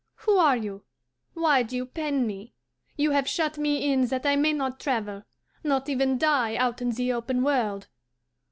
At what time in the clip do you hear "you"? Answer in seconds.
0.57-0.81, 1.75-1.85, 2.97-3.11